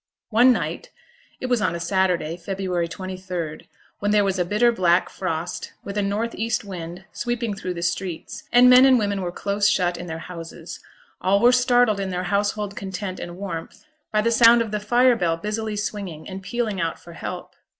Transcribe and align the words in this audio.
One 0.31 0.51
night 0.51 0.89
it 1.39 1.45
was 1.45 1.61
on 1.61 1.75
a 1.75 1.79
Saturday, 1.79 2.35
February 2.35 2.87
23rd, 2.87 3.67
when 3.99 4.09
there 4.09 4.23
was 4.23 4.39
a 4.39 4.43
bitter 4.45 4.71
black 4.71 5.09
frost, 5.09 5.73
with 5.83 5.95
a 5.95 6.01
north 6.01 6.33
east 6.33 6.63
wind 6.65 7.05
sweeping 7.11 7.53
through 7.53 7.75
the 7.75 7.83
streets, 7.83 8.41
and 8.51 8.67
men 8.67 8.83
and 8.85 8.97
women 8.97 9.21
were 9.21 9.31
close 9.31 9.69
shut 9.69 9.97
in 9.97 10.07
their 10.07 10.17
houses 10.17 10.79
all 11.21 11.39
were 11.39 11.51
startled 11.51 11.99
in 11.99 12.09
their 12.09 12.23
household 12.33 12.75
content 12.75 13.19
and 13.19 13.37
warmth 13.37 13.85
by 14.11 14.21
the 14.21 14.31
sound 14.31 14.63
of 14.63 14.71
the 14.71 14.79
fire 14.79 15.15
bell 15.15 15.37
busily 15.37 15.75
swinging, 15.75 16.27
and 16.27 16.41
pealing 16.41 16.81
out 16.81 16.97
for 16.97 17.13
help. 17.13 17.53